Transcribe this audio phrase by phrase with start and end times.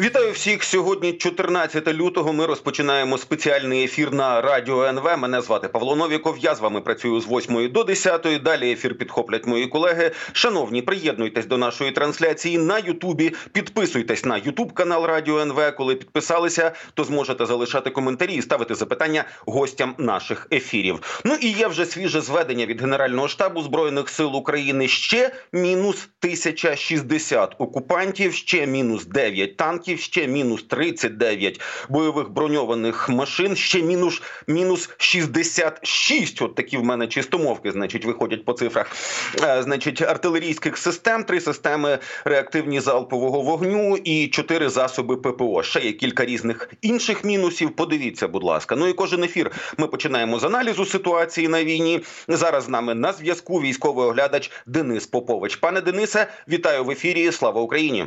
[0.00, 2.32] Вітаю всіх сьогодні, 14 лютого.
[2.32, 5.18] Ми розпочинаємо спеціальний ефір на радіо НВ.
[5.18, 6.38] Мене звати Павло Новіков.
[6.38, 8.26] Я з вами працюю з 8 до 10.
[8.42, 10.10] Далі ефір підхоплять мої колеги.
[10.32, 13.32] Шановні, приєднуйтесь до нашої трансляції на Ютубі.
[13.52, 15.74] Підписуйтесь на Ютуб канал Радіо НВ.
[15.76, 21.20] Коли підписалися, то зможете залишати коментарі і ставити запитання гостям наших ефірів.
[21.24, 24.88] Ну і є вже свіже зведення від Генерального штабу збройних сил України.
[24.88, 33.56] Ще мінус 1060 окупантів, ще мінус 9 танків танків, ще мінус 39 бойових броньованих машин,
[33.56, 36.42] ще мінус мінус 66.
[36.42, 38.96] От такі в мене чистомовки, значить, виходять по цифрах.
[39.42, 45.62] Е, значить, артилерійських систем, три системи реактивні залпового вогню і чотири засоби ППО.
[45.62, 47.70] Ще є кілька різних інших мінусів.
[47.70, 48.76] Подивіться, будь ласка.
[48.76, 52.00] Ну і кожен ефір ми починаємо з аналізу ситуації на війні.
[52.28, 55.56] Зараз з нами на зв'язку військовий оглядач Денис Попович.
[55.56, 57.32] Пане Денисе, вітаю в ефірі.
[57.32, 58.06] Слава Україні.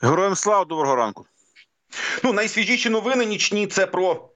[0.00, 1.26] Героям слава доброго ранку.
[2.22, 4.30] Ну найсвіжіші новини нічні це про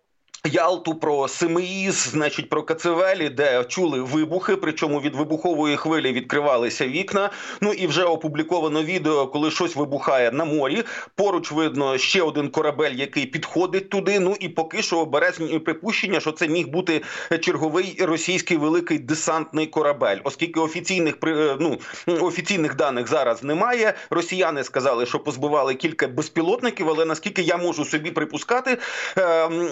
[0.45, 4.57] Ялту про Семиїз, значить про Кацевелі, де чули вибухи.
[4.57, 7.31] Причому від вибухової хвилі відкривалися вікна.
[7.61, 10.83] Ну і вже опубліковано відео, коли щось вибухає на морі.
[11.15, 14.21] Поруч видно ще один корабель, який підходить туди.
[14.21, 17.03] Ну і поки що обережні припущення, що це міг бути
[17.41, 23.95] черговий російський великий десантний корабель, оскільки офіційних е, ну, офіційних даних зараз немає.
[24.11, 28.79] Росіяни сказали, що позбивали кілька безпілотників, але наскільки я можу собі припускати,
[29.17, 29.69] ем,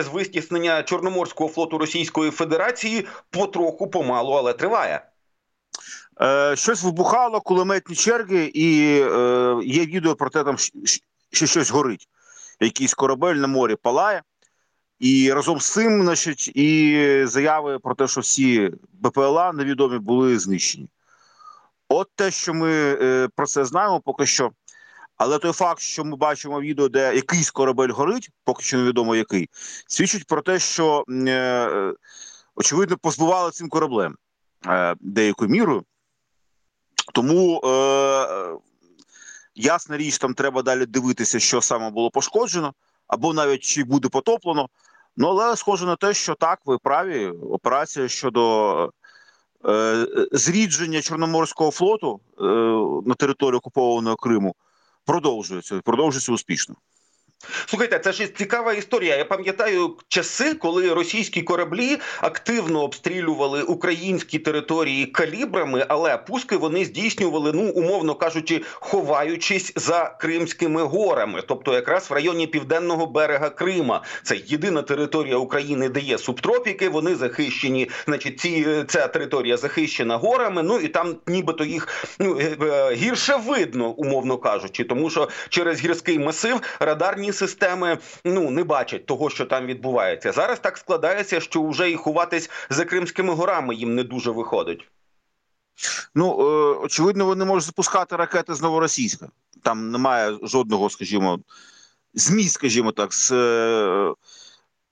[0.00, 5.06] операція з витіснення Чорноморського флоту Російської Федерації потроху помалу, але триває.
[6.20, 10.56] Е, Щось вибухало, кулеметні черги, і е, є відео про те, там
[11.32, 12.08] що щось горить.
[12.60, 14.22] Якийсь корабель на морі палає.
[14.98, 20.88] І разом з цим, значить, і заяви про те, що всі БПЛА невідомі були знищені.
[21.88, 24.50] От те, що ми е, про це знаємо, поки що
[25.20, 29.48] але той факт, що ми бачимо відео, де якийсь корабель горить, поки що невідомо який,
[29.86, 31.92] свідчить про те, що е,
[32.54, 34.16] очевидно позбували цим кораблем
[34.66, 35.84] е, деякою мірою.
[37.14, 38.56] Тому е,
[39.54, 42.74] ясна річ, там треба далі дивитися, що саме було пошкоджено,
[43.06, 44.68] або навіть чи буде потоплено.
[45.16, 47.26] Ну але схоже на те, що так, ви праві.
[47.28, 48.92] Операція щодо
[49.68, 52.44] е, зрідження Чорноморського флоту е,
[53.08, 54.54] на території окупованого Криму
[55.10, 56.74] продовжується, продовжується успішно.
[57.66, 59.16] Слухайте, це ж цікава історія.
[59.16, 67.52] Я пам'ятаю часи, коли російські кораблі активно обстрілювали українські території калібрами, але пуски вони здійснювали,
[67.52, 74.02] ну умовно кажучи, ховаючись за Кримськими горами, тобто якраз в районі південного берега Крима.
[74.22, 76.88] Це єдина територія України, де є субтропіки.
[76.88, 77.90] Вони захищені.
[78.04, 80.62] Значить, ці ця територія захищена горами.
[80.62, 85.84] Ну і там, нібито їх ну е, е, гірше видно, умовно кажучи, тому що через
[85.84, 90.32] гірський масив радарні системи ну не бачать того, що там відбувається.
[90.32, 94.88] Зараз так складається, що вже і ховатись за Кримськими горами їм не дуже виходить.
[96.14, 99.28] Ну е, очевидно, вони можуть запускати ракети з новоросійська.
[99.62, 101.38] Там немає жодного, скажімо,
[102.14, 104.14] змі, скажімо так, з е,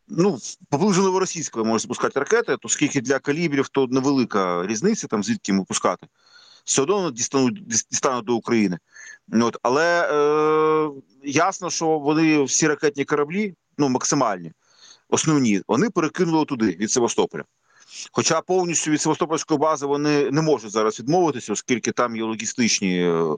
[0.09, 0.39] ну
[0.71, 6.07] поблизу новоросійського можуть запускати ракети, оскільки для калібрів то невелика різниця, там звідки їм випускати.
[6.65, 8.79] Все одно дістануть дістануть до України.
[9.33, 10.91] От, Але е,
[11.25, 14.53] ясно, що вони всі ракетні кораблі, ну максимальні,
[15.09, 17.45] основні, вони перекинули туди від Севастополя.
[18.13, 23.37] Хоча повністю від Севастопольської бази вони не можуть зараз відмовитися, оскільки там є логістичні е,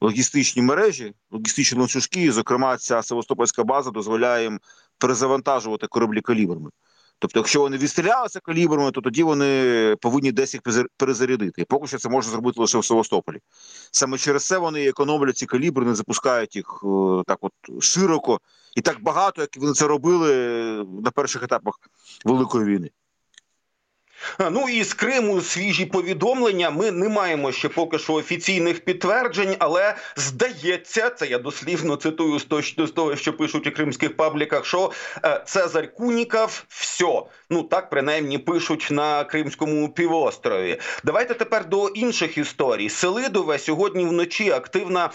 [0.00, 2.32] логістичні мережі, логістичні ланцюжки.
[2.32, 4.60] Зокрема, ця Севастопольська база дозволяє їм
[4.98, 6.70] перезавантажувати кораблі калібрами.
[7.22, 10.62] Тобто, якщо вони відстрілялися калібрами, то тоді вони повинні десь їх
[10.96, 11.62] перезарядити.
[11.62, 13.38] І поки що це можна зробити лише в Севастополі.
[13.92, 18.40] Саме через це вони економлять ці калібри, не запускають їх е, так, от широко
[18.76, 20.34] і так багато, як вони це робили
[21.02, 21.74] на перших етапах
[22.24, 22.90] Великої війни.
[24.50, 26.70] Ну і з Криму свіжі повідомлення.
[26.70, 32.44] Ми не маємо ще поки що офіційних підтверджень, але здається, це я дослівно цитую з
[32.94, 34.66] того, що пишуть у кримських пабліках.
[34.66, 34.92] Що
[35.24, 37.22] е, Цезарь Куніков все.
[37.50, 40.80] Ну так принаймні пишуть на Кримському півострові.
[41.04, 42.88] Давайте тепер до інших історій.
[42.88, 45.10] Селидове сьогодні вночі активна,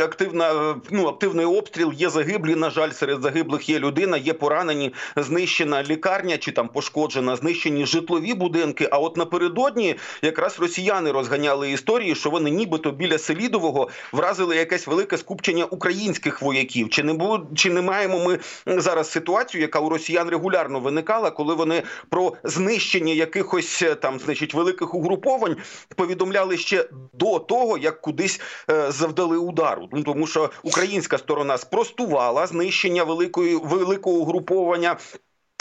[0.00, 1.92] активна, ну активний обстріл.
[1.92, 2.54] Є загиблі.
[2.54, 8.34] На жаль, серед загиблих є людина, є поранені, знищена лікарня чи там пошкоджена, знищені житлові
[8.44, 8.88] будинки.
[8.90, 15.18] А от напередодні якраз росіяни розганяли історії, що вони нібито біля Селідового вразили якесь велике
[15.18, 16.90] скупчення українських вояків.
[16.90, 21.54] Чи не було чи не маємо ми зараз ситуацію, яка у росіян регулярно виникала, коли
[21.54, 25.56] вони про знищення якихось е, там, значить, великих угруповань
[25.96, 29.88] повідомляли ще до того, як кудись е, завдали удару.
[29.92, 34.96] Ну тому що українська сторона спростувала знищення великої великого угруповання.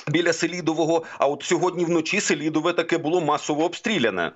[0.08, 4.32] Біля Селідового, а от сьогодні вночі Селідове таке було масово обстріляне.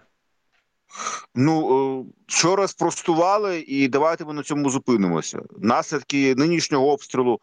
[1.35, 5.39] Ну вчора спростували, і давайте ми на цьому зупинимося.
[5.57, 7.39] Наслідки нинішнього обстрілу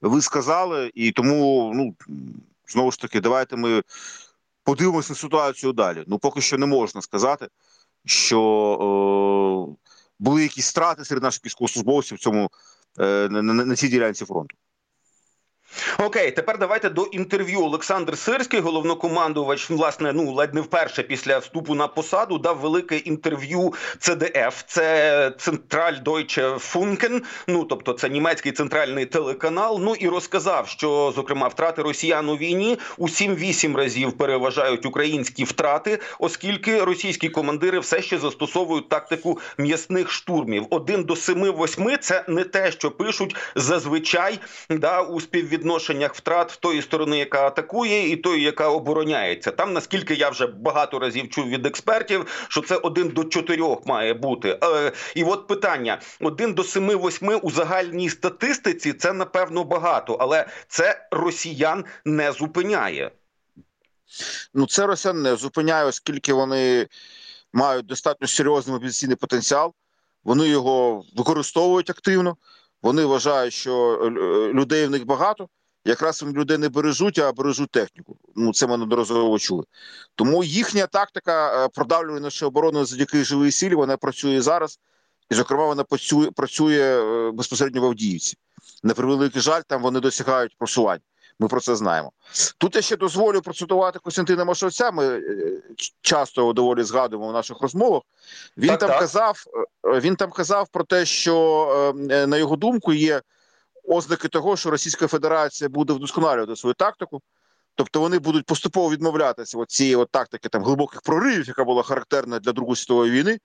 [0.00, 1.94] ви сказали, і тому ну
[2.68, 3.82] знову ж таки, давайте ми
[4.64, 6.04] подивимося на ситуацію далі.
[6.06, 7.48] Ну поки що не можна сказати,
[8.04, 8.40] що
[8.80, 12.50] е, були якісь страти серед наших військовослужбовців в цьому
[13.00, 14.56] е, на, на, на цій ділянці фронту.
[15.98, 17.60] Окей, тепер давайте до інтерв'ю.
[17.60, 23.74] Олександр Сирський, головнокомандувач, власне, ну ледь не вперше після вступу на посаду, дав велике інтерв'ю
[23.98, 24.62] ЦДФ.
[24.66, 29.80] Це Централь Deutsche Funken, ну тобто це німецький центральний телеканал.
[29.82, 35.98] Ну і розказав, що зокрема втрати росіян у війні у 7-8 разів переважають українські втрати,
[36.18, 40.66] оскільки російські командири все ще застосовують тактику м'ясних штурмів.
[40.70, 44.38] Один до 7-8– це не те, що пишуть зазвичай
[44.70, 49.50] да у співвідношенні співвідношеннях втрат тої сторони, яка атакує, і тої, яка обороняється.
[49.50, 54.14] Там наскільки я вже багато разів чув від експертів, що це один до чотирьох має
[54.14, 54.58] бути.
[54.62, 61.08] Е, і от питання: один до семи-восьми у загальній статистиці це напевно багато, але це
[61.10, 63.10] росіян не зупиняє.
[64.54, 66.86] Ну це росіян не зупиняє, оскільки вони
[67.52, 69.74] мають достатньо серйозний мобілізаційний потенціал.
[70.24, 72.36] Вони його використовують активно.
[72.84, 74.10] Вони вважають, що е,
[74.52, 75.48] людей в них багато.
[75.84, 78.16] Якраз вони людей не бережуть, а бережуть техніку.
[78.36, 79.64] Ну це ми неодноразово чули.
[80.14, 83.74] Тому їхня тактика е, продавлювання нашої оборони завдяки живій силі.
[83.74, 84.78] Вона працює зараз,
[85.30, 88.36] і зокрема вона працює працює е, безпосередньо в Авдіївці.
[88.82, 91.00] На превеликий жаль, там вони досягають просувань.
[91.40, 92.12] Ми про це знаємо.
[92.58, 94.90] Тут я ще дозволю процитувати Костянтина Машовця.
[94.90, 95.20] Ми е,
[96.00, 98.02] часто його доволі згадуємо в наших розмовах.
[98.56, 99.00] Він так, там так.
[99.00, 99.44] казав,
[99.84, 103.22] е, він там казав про те, що е, на його думку є
[103.84, 107.20] ознаки того, що Російська Федерація буде вдосконалювати свою тактику.
[107.76, 112.38] Тобто вони будуть поступово відмовлятися від цієї от тактики там глибоких проривів, яка була характерна
[112.38, 113.38] для Другої світової війни,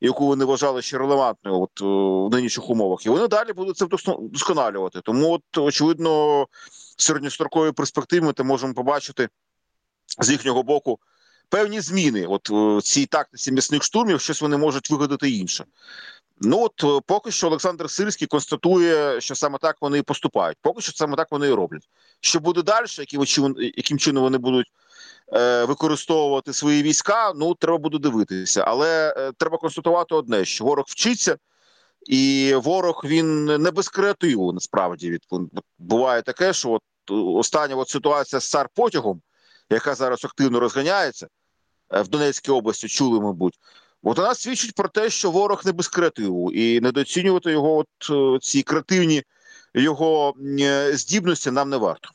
[0.00, 5.00] яку вони вважали ще релевантною от в нинішніх умовах, і вони далі будуть це вдосконалювати.
[5.00, 6.46] Тому, от очевидно,
[6.96, 9.28] середньостроковій перспективи ми можемо побачити
[10.18, 10.98] з їхнього боку
[11.48, 12.26] певні зміни.
[12.26, 15.64] От в цій тактиці м'ясних штурмів щось вони можуть вигадати інше.
[16.40, 20.58] Ну от е, поки що Олександр Сирський констатує, що саме так вони і поступають.
[20.62, 21.88] Поки що саме так вони і роблять.
[22.20, 24.66] Що буде далі, яким, яким чином вони будуть
[25.32, 27.32] е, використовувати свої війська?
[27.36, 31.36] Ну треба буде дивитися, але е, треба констатувати одне: що ворог вчиться,
[32.06, 34.52] і ворог він не без креативу.
[34.52, 35.22] Насправді від
[35.78, 39.22] буває таке, що от остання от ситуація з цар потягом,
[39.70, 41.28] яка зараз активно розганяється
[41.94, 43.58] е, в Донецькій області, чули, мабуть.
[44.02, 48.38] От вона свідчить про те, що ворог не без креативу, і недооцінювати його, от е,
[48.40, 49.22] ці креативні
[49.74, 52.08] його е, здібності нам не варто.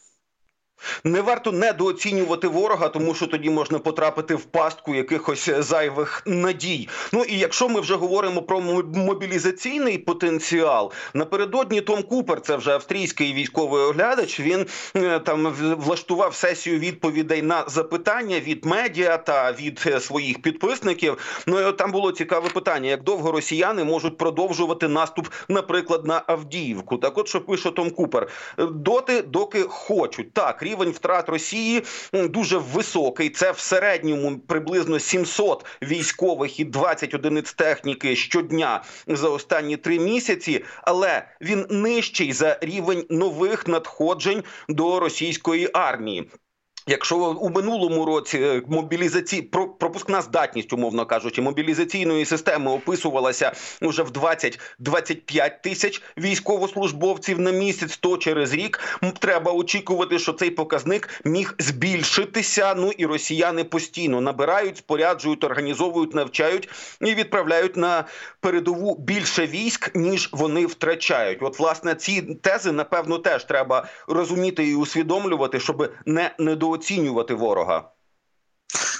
[1.03, 6.89] Не варто недооцінювати ворога, тому що тоді можна потрапити в пастку якихось зайвих надій.
[7.13, 8.61] Ну і якщо ми вже говоримо про
[8.95, 14.39] мобілізаційний потенціал, напередодні Том Купер, це вже австрійський військовий оглядач.
[14.39, 14.65] Він
[14.95, 15.47] е, там
[15.77, 21.17] влаштував сесію відповідей на запитання від медіа та від е, своїх підписників.
[21.47, 26.97] Ну і там було цікаве питання: як довго росіяни можуть продовжувати наступ, наприклад, на Авдіївку?
[26.97, 28.27] Так, от що пише Том Купер,
[28.57, 31.83] доти, доки хочуть так рівень втрат Росії
[32.13, 33.29] дуже високий.
[33.29, 40.63] Це в середньому приблизно 700 військових і 20 одиниць техніки щодня за останні три місяці,
[40.81, 46.29] але він нижчий за рівень нових надходжень до російської армії.
[46.89, 49.41] Якщо у минулому році е, мобілізації
[49.79, 53.51] пропускна здатність, умовно кажучи, мобілізаційної системи описувалася
[53.81, 61.21] вже в 20-25 тисяч військовослужбовців на місяць, то через рік треба очікувати, що цей показник
[61.25, 62.73] міг збільшитися.
[62.77, 66.69] Ну і росіяни постійно набирають, споряджують, організовують, навчають
[67.01, 68.05] і відправляють на
[68.39, 71.39] передову більше військ, ніж вони втрачають.
[71.41, 77.89] От, власне, ці тези напевно теж треба розуміти і усвідомлювати, щоб не недооцінювати недооцінювати ворога?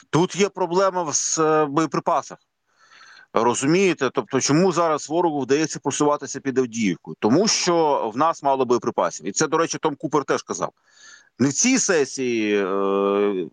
[0.10, 2.38] Тут є проблема в е, боєприпасах.
[3.34, 7.16] Розумієте, тобто, чому зараз ворогу вдається просуватися під Авдіївку?
[7.20, 9.28] Тому що в нас мало боєприпасів.
[9.28, 10.72] І це, до речі, Том Купер теж казав.
[11.40, 13.50] Не в цій сесії е,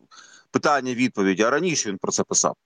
[0.50, 1.42] питання відповіді.
[1.42, 2.56] А раніше він про це писав.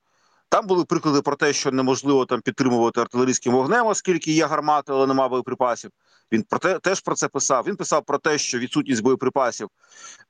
[0.48, 5.06] Там були приклади про те, що неможливо там підтримувати артилерійським вогнем, оскільки є гармати, але
[5.06, 5.90] немає боєприпасів.
[6.32, 7.64] Він про те теж про це писав.
[7.66, 9.68] Він писав про те, що відсутність боєприпасів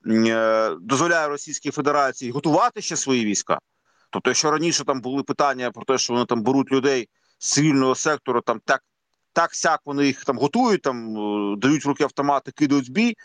[0.07, 3.59] е, дозволяє Російській Федерації готувати ще свої війська.
[4.11, 7.95] Тобто, якщо раніше там були питання про те, що вони там беруть людей з цивільного
[7.95, 8.83] сектору, там так
[9.33, 13.17] так сяк вони їх там готують, там е, дають в руки автомати, кидають в бій,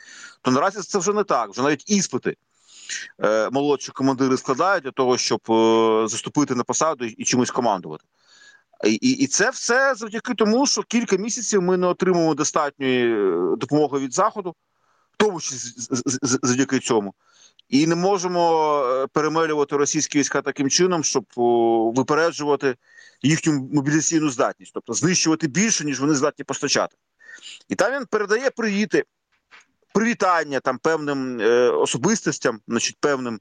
[0.41, 1.49] то наразі це вже не так.
[1.49, 2.35] Вже навіть іспити
[3.23, 8.03] е, молодші командири складають для того, щоб е, заступити на посаду і чимось командувати.
[8.83, 13.99] І, і це все завдяки тому, що кілька місяців ми не отримуємо достатньої е, допомоги
[13.99, 14.55] від заходу,
[15.11, 15.71] в тому числі
[16.21, 17.13] завдяки цьому,
[17.69, 21.25] і не можемо е, перемелювати російські війська таким чином, щоб
[21.95, 22.75] випереджувати
[23.21, 26.95] їхню мобілізаційну здатність, тобто знищувати більше, ніж вони здатні постачати.
[27.69, 29.03] І там він передає привіти,
[29.93, 33.39] привітання там певним е, особистостям, значить, певним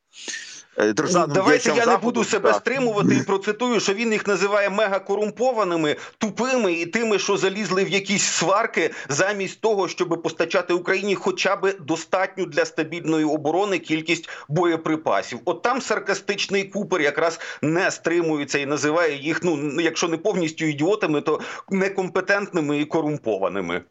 [0.76, 5.96] державним Давайте я заходу, не буду себе стримувати і процитую, що він їх називає мегакорумпованими,
[6.18, 11.74] тупими і тими, що залізли в якісь сварки, замість того, щоб постачати Україні хоча б
[11.80, 15.38] достатню для стабільної оборони кількість боєприпасів.
[15.44, 21.20] От там саркастичний купер якраз не стримується і називає їх, ну якщо не повністю ідіотами,
[21.20, 23.82] то некомпетентними і корумпованими.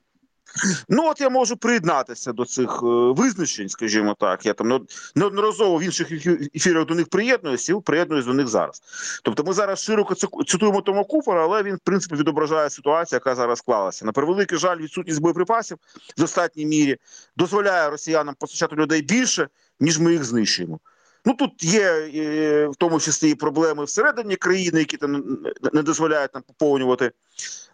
[0.89, 4.45] Ну от я можу приєднатися до цих е, визначень, скажімо так.
[4.45, 6.11] Я там неодноразово в інших
[6.55, 8.81] ефірах до них приєднуюся і приєднуюсь до них зараз.
[9.23, 10.15] Тобто, ми зараз широко
[10.47, 14.05] цитуємо Тома Купера, але він в принципі відображає ситуацію, яка зараз склалася.
[14.05, 15.77] На превеликий жаль, відсутність боєприпасів
[16.17, 16.97] в достатній мірі
[17.37, 19.47] дозволяє росіянам постачати людей більше,
[19.79, 20.79] ніж ми їх знищуємо.
[21.25, 25.37] Ну тут є е, в тому числі і проблеми всередині країни, які там
[25.73, 27.11] не дозволяють нам поповнювати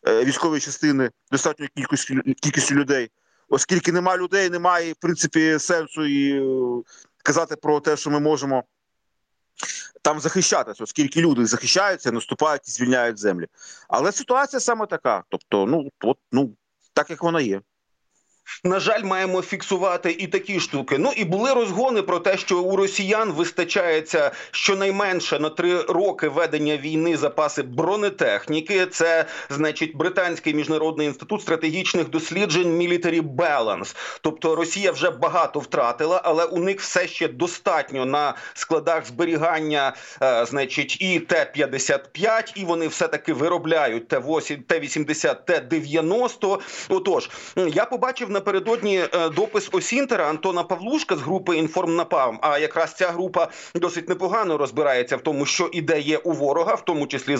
[0.07, 3.11] е, військові частини достатньою кількістю кількістю людей,
[3.49, 6.83] оскільки немає людей, немає в принципі сенсу і е,
[7.23, 8.63] казати про те, що ми можемо.
[10.01, 13.47] Там захищатися, оскільки люди захищаються, наступають і звільняють землі.
[13.87, 15.23] Але ситуація саме така.
[15.29, 16.55] Тобто, ну от ну
[16.93, 17.61] так як вона є.
[18.63, 20.97] На жаль, маємо фіксувати і такі штуки.
[20.97, 26.77] Ну і були розгони про те, що у росіян вистачається щонайменше на три роки ведення
[26.77, 28.85] війни запаси бронетехніки.
[28.85, 33.95] Це значить британський міжнародний інститут стратегічних досліджень Military Balance.
[34.21, 40.45] Тобто Росія вже багато втратила, але у них все ще достатньо на складах зберігання, е,
[40.45, 46.59] значить, і Т-55, і вони все таки виробляють Т-8, Т-80, Т-90.
[46.89, 53.08] Отож, я побачив напередодні е, допис Осінтера Антона Павлушка з групи «Інформнапалм», А якраз ця
[53.08, 57.38] група досить непогано розбирається в тому, що ідея у ворога, в тому числі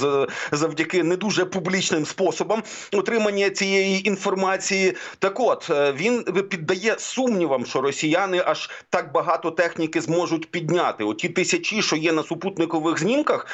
[0.51, 2.63] завдяки не дуже публічним способам
[2.94, 4.94] отримання цієї інформації.
[5.20, 11.04] Так, от е, він піддає сумнівам, що росіяни аж так багато техніки зможуть підняти.
[11.04, 13.48] Оті тисячі, що є на супутникових знімках,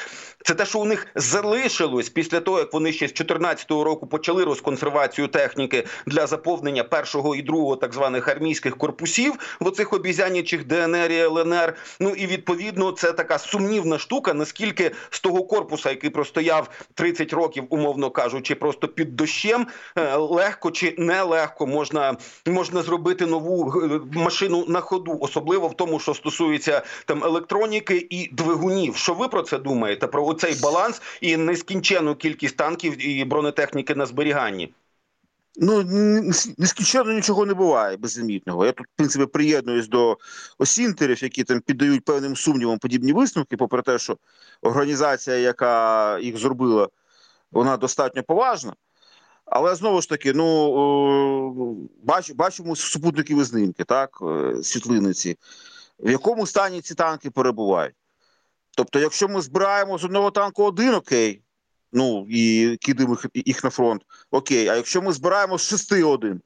[0.46, 4.44] це те, що у них залишилось після того, як вони ще з 2014 року почали
[4.44, 11.12] розконсервацію техніки для заповнення першого і другого так званих армійських корпусів в оцих обізянячих ДНР
[11.12, 11.74] і ЛНР.
[12.00, 14.34] Ну і відповідно це така сумнівна штука.
[14.34, 20.72] Наскільки з того корпуса, який простояв 30 років, умовно кажучи, просто під дощем, е, легко
[20.72, 26.82] чи нелегко можна можна зробити нову е, машину на ходу, особливо в тому, що стосується
[27.06, 28.96] там електроніки і двигунів.
[28.96, 30.08] Що ви про це думаєте?
[30.08, 34.74] Про оцей баланс і нескінченну кількість танків і бронетехніки на зберіганні?
[35.56, 35.84] Ну
[36.58, 38.66] нескінченно нічого не буває безлімітного.
[38.66, 40.18] Я тут в принципі приєднуюсь до
[40.58, 44.18] осінтерів, які там піддають певним сумнівам подібні висновки, попри те, що
[44.62, 46.90] організація, яка їх зробила,
[47.52, 48.74] вона достатньо поважна.
[49.46, 55.38] Але знову ж таки, ну бач, бачимо супутникові знімки, так, е, світлиниці,
[56.00, 57.96] в якому стані ці танки перебувають.
[58.78, 61.42] Тобто, якщо ми збираємо з одного танку один, окей,
[61.94, 64.02] ну і кидаємо їх на фронт.
[64.32, 66.42] Окей, а якщо ми збираємо з 6 один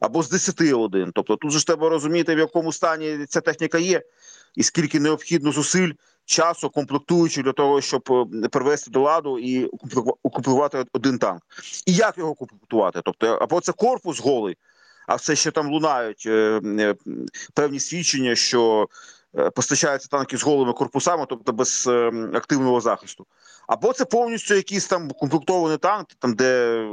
[0.00, 3.78] або з 10 один, тобто тут же ж треба розуміти, в якому стані ця техніка
[3.78, 4.02] є,
[4.54, 5.92] і скільки необхідно зусиль
[6.24, 9.64] часу комплектуючи для того, щоб е, привести до ладу і
[10.22, 11.42] укомплектувати один танк.
[11.86, 13.00] І як його комплектувати?
[13.04, 14.56] Тобто, або це корпус голий,
[15.06, 16.94] а все ще там лунають е, е,
[17.54, 18.88] певні свідчення, що
[19.54, 23.26] постачаються танки з голими корпусами, тобто без е, активного захисту.
[23.66, 26.84] Або це повністю якийсь там комплектований танк, там де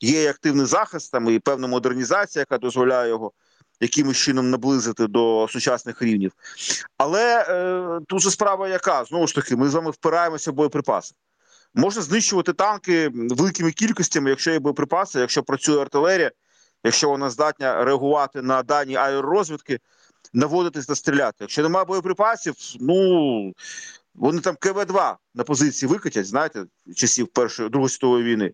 [0.00, 3.32] є активний захист, там і певна модернізація, яка дозволяє його
[3.80, 6.32] якимось чином наблизити до сучасних рівнів.
[6.98, 11.14] Але е, тут же справа, яка знову ж таки, ми з вами впираємося в боєприпаси.
[11.74, 16.30] Можна знищувати танки великими кількостями, якщо є боєприпаси, якщо працює артилерія,
[16.84, 19.78] якщо вона здатна реагувати на дані аеророзвідки,
[20.32, 21.36] наводитись та стріляти.
[21.40, 23.52] Якщо немає боєприпасів, ну
[24.14, 26.64] вони там КВ-2 на позиції викатять, знаєте,
[26.96, 28.52] часів Першої Другої світової війни.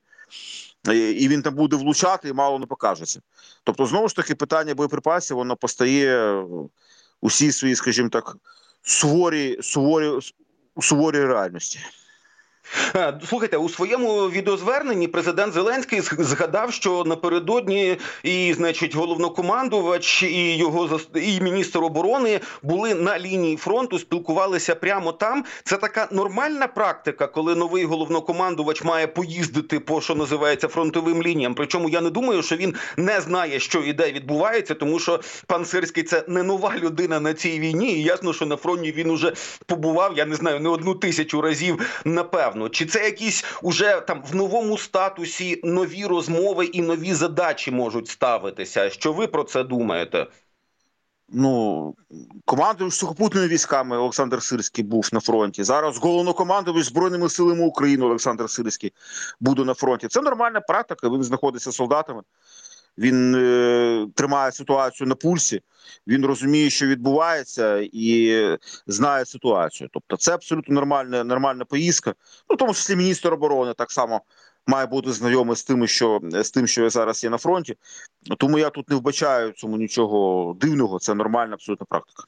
[0.94, 3.20] І він там буде влучати і мало не покажеться.
[3.64, 6.44] Тобто, знову ж таки, питання боєприпасів воно постає
[7.20, 8.36] усі свої, скажімо так,
[8.82, 10.20] суворі, суворі,
[10.80, 11.78] суворі реальності.
[12.96, 21.00] Е, слухайте, у своєму відеозверненні президент Зеленський згадав, що напередодні і, значить, головнокомандувач і його
[21.14, 25.44] і міністр оборони були на лінії фронту, спілкувалися прямо там.
[25.64, 31.54] Це така нормальна практика, коли новий головнокомандувач має поїздити по що називається фронтовим лініям.
[31.54, 35.64] Причому я не думаю, що він не знає, що і де відбувається, тому що пан
[35.64, 37.92] Сирський це не нова людина на цій війні.
[37.92, 39.32] І ясно, що на фронті він уже
[39.66, 40.12] побував.
[40.16, 44.34] Я не знаю, не одну тисячу разів напевно напевно, чи це якісь уже там в
[44.34, 48.90] новому статусі нові розмови і нові задачі можуть ставитися?
[48.90, 50.26] Що ви про це думаєте?
[51.28, 51.94] Ну,
[52.44, 55.64] командуючий сухопутними військами Олександр Сирський був на фронті.
[55.64, 58.92] Зараз головнокомандувач збройними силами України Олександр Сирський
[59.40, 60.08] буде на фронті.
[60.08, 61.08] Це нормальна практика.
[61.08, 62.22] Він знаходиться солдатами
[62.98, 65.60] він е, тримає ситуацію на пульсі,
[66.06, 68.42] він розуміє, що відбувається, і
[68.86, 69.90] знає ситуацію.
[69.92, 72.14] Тобто, це абсолютно нормальна нормальна поїздка.
[72.50, 74.20] Ну тому числі міністр оборони так само
[74.66, 77.76] має бути знайомий з тим, що з тим, що зараз є на фронті.
[78.38, 80.98] Тому я тут не вбачаю цьому нічого дивного.
[80.98, 82.22] Це нормальна абсолютна практика.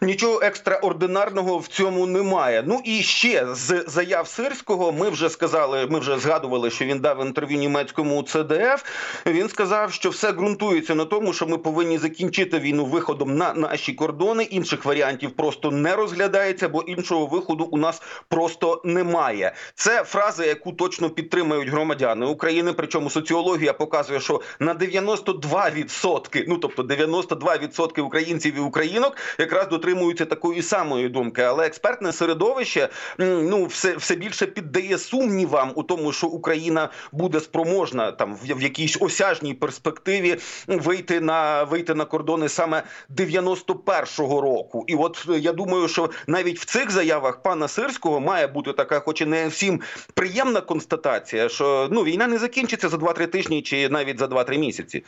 [0.00, 2.64] Нічого екстраординарного в цьому немає.
[2.66, 4.92] Ну і ще з заяв сирського.
[4.92, 8.84] Ми вже сказали, ми вже згадували, що він дав інтерв'ю німецькому ЦДФ.
[9.26, 13.92] Він сказав, що все ґрунтується на тому, що ми повинні закінчити війну виходом на наші
[13.92, 14.42] кордони.
[14.42, 19.54] Інших варіантів просто не розглядається, бо іншого виходу у нас просто немає.
[19.74, 22.72] Це фраза, яку точно підтримують громадяни України.
[22.72, 30.24] Причому соціологія показує, що на 92%, ну тобто 92% українців і українок, якраз якраз дотримуються
[30.24, 31.42] такої самої думки.
[31.42, 38.12] Але експертне середовище ну все все більше піддає сумнівам у тому, що Україна буде спроможна
[38.12, 42.82] там в, якійсь осяжній перспективі вийти на вийти на кордони саме
[43.16, 44.84] 91-го року.
[44.86, 49.20] І от я думаю, що навіть в цих заявах пана Сирського має бути така, хоч
[49.20, 49.80] і не всім
[50.14, 55.04] приємна констатація, що ну війна не закінчиться за 2-3 тижні чи навіть за 2-3 місяці.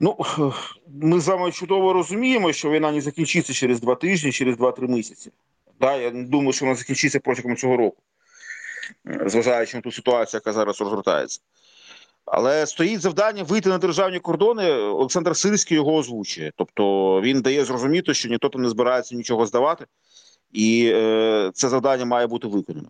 [0.00, 0.16] Ну
[1.02, 5.30] ми з вами чудово розуміємо, що війна не закінчиться через два тижні, через два-три місяці.
[5.80, 8.02] Да, Я думаю, що вона закінчиться протягом цього року,
[9.26, 11.40] зважаючи на ту ситуацію, яка зараз розгортається.
[12.24, 14.72] Але стоїть завдання вийти на державні кордони.
[14.72, 16.52] Олександр Сирський його озвучує.
[16.56, 19.86] Тобто він дає зрозуміти, що ніхто там не збирається нічого здавати,
[20.52, 22.88] і е, це завдання має бути виконано.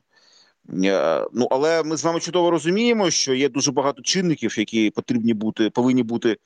[0.85, 5.35] Е, ну але ми з вами чудово розуміємо, що є дуже багато чинників, які потрібні
[5.35, 6.37] бути, повинні бути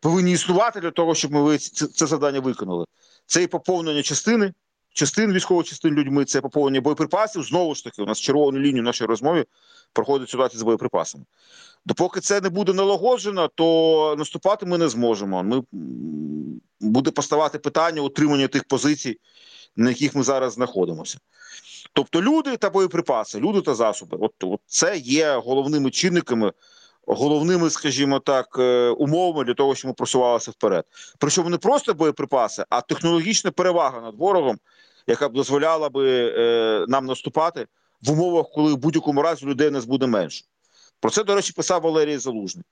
[0.00, 2.84] повинні існувати для того, щоб ми це, це завдання виконали.
[3.26, 4.52] Це і поповнення частини,
[4.94, 7.42] частин військових частин людьми, це поповнення боєприпасів.
[7.42, 9.44] Знову ж таки, у нас червону лінію в нашій розмові
[9.92, 11.24] проходить ситуація з боєприпасами.
[11.86, 15.42] Допоки це не буде налагоджено, то наступати ми не зможемо.
[15.42, 15.62] Ми
[16.80, 19.18] буде поставати питання утримання тих позицій,
[19.76, 21.18] на яких ми зараз знаходимося.
[21.92, 26.52] Тобто люди та боєприпаси, люди та засоби, от, от це є головними чинниками
[27.06, 30.84] головними, скажімо так, е, умовами для того, щоб ми просувалися вперед.
[31.18, 34.58] Причому не просто боєприпаси, а технологічна перевага над ворогом,
[35.06, 37.66] яка б дозволяла би е, нам наступати
[38.02, 40.44] в умовах, коли в будь-якому разі людей нас буде менше.
[41.00, 42.64] Про це, до речі, писав Валерій Залужний.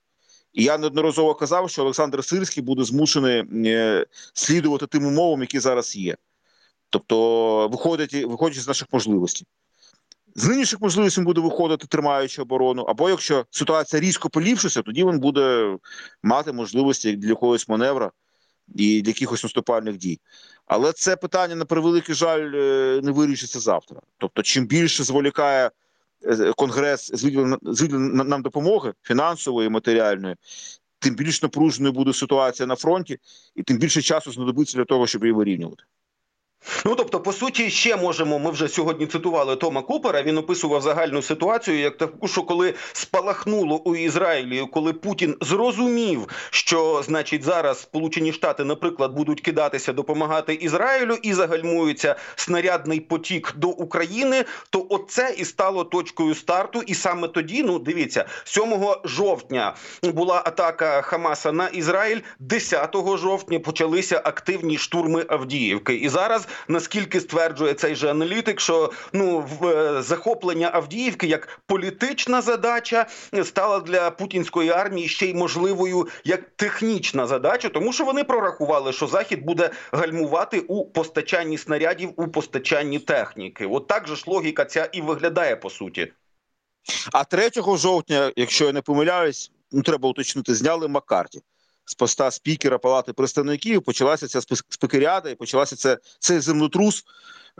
[0.53, 5.95] І я неодноразово казав, що Олександр Сирський буде змушений е, слідувати тим умовам, які зараз
[5.95, 6.15] є.
[6.89, 9.47] Тобто, виходять, виходять з наших можливостей.
[10.37, 12.81] З нинішніх можливостей буде виходити, тримаючи оборону.
[12.81, 15.77] Або якщо ситуація різко поліпшиться, тоді він буде
[16.23, 18.11] мати можливості для якогось маневра
[18.75, 20.19] і для якихось наступальних дій.
[20.65, 24.01] Але це питання на превеликий жаль е, не вирішиться завтра.
[24.17, 25.71] Тобто, чим більше зволікає
[26.25, 30.35] е, конгрес з виділення нам допомоги фінансової матеріальної,
[30.99, 33.17] тим більш напруженою буде ситуація на фронті,
[33.55, 35.83] і тим більше часу знадобиться для того, щоб її вирівнювати.
[36.85, 38.39] Ну тобто, по суті, ще можемо.
[38.39, 40.21] Ми вже сьогодні цитували Тома Купера.
[40.21, 47.01] Він описував загальну ситуацію, як таку, що коли спалахнуло у Ізраїлі, коли Путін зрозумів, що
[47.05, 54.45] значить зараз Сполучені Штати, наприклад, будуть кидатися допомагати Ізраїлю і загальмується снарядний потік до України,
[54.69, 56.81] то оце і стало точкою старту.
[56.81, 64.21] І саме тоді, ну дивіться, 7 жовтня була атака Хамаса на Ізраїль, 10 жовтня почалися
[64.23, 71.27] активні штурми Авдіївки, і зараз наскільки стверджує цей же аналітик, що ну е, захоплення Авдіївки
[71.27, 73.05] як політична задача
[73.43, 79.07] стала для путінської армії ще й можливою як технічна задача, тому що вони прорахували, що
[79.07, 83.65] захід буде гальмувати у постачанні снарядів, у постачанні техніки.
[83.65, 86.11] От так же ж логіка ця і виглядає по суті.
[87.13, 91.41] А 3 жовтня, якщо я не помиляюсь, ну треба уточнити, зняли Маккарті
[91.85, 93.81] з поста спікера Палати представників.
[93.81, 97.03] Почалася ця спікеріада і почалася це, цей землетрус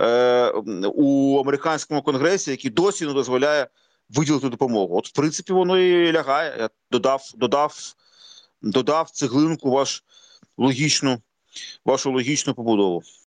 [0.02, 0.50] е,
[0.86, 3.68] у американському конгресі, який досі не дозволяє
[4.10, 4.98] виділити допомогу.
[4.98, 6.56] От, в принципі, воно і лягає.
[6.60, 7.96] Я додав, додав,
[8.62, 10.04] додав цеглинку ваш
[10.58, 11.22] логічну,
[11.86, 13.04] вашу логічну побудову.